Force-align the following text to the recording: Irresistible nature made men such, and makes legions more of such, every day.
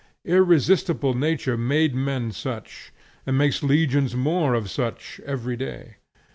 Irresistible 0.25 1.13
nature 1.13 1.55
made 1.55 1.93
men 1.93 2.31
such, 2.31 2.91
and 3.27 3.37
makes 3.37 3.61
legions 3.61 4.15
more 4.15 4.55
of 4.55 4.67
such, 4.67 5.21
every 5.27 5.55
day. 5.55 5.97